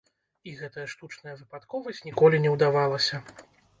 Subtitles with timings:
[0.51, 3.21] І гэтая штучная выпадковасць ніколі не ўдавалася.